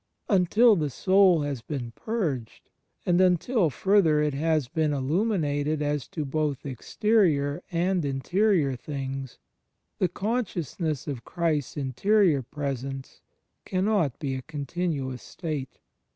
[0.29, 2.71] Until the soul has been purged,
[3.05, 9.37] and until, further, it has been illiuninated as to both exterior and interior things,
[9.99, 13.21] the consciousness of Christ's interior Presence
[13.63, 15.77] cannot be a continuous state.